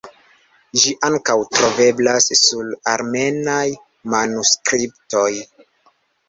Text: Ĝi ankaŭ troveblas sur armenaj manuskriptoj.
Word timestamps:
Ĝi 0.83 0.93
ankaŭ 1.07 1.35
troveblas 1.57 2.29
sur 2.39 2.71
armenaj 2.95 3.67
manuskriptoj. 4.15 5.29